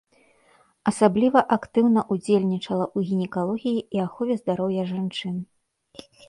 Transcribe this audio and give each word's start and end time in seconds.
Асабліва 0.91 1.39
актыўна 1.57 2.03
ўдзельнічала 2.15 2.85
ў 2.97 3.11
гінекалогіі 3.11 3.85
і 3.99 4.03
ахове 4.07 4.39
здароўя 4.41 4.83
жанчын. 4.95 5.35